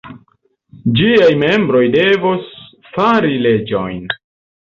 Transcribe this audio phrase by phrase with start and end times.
[0.99, 2.49] Ĝiaj membroj devos
[2.95, 4.03] fari leĝojn.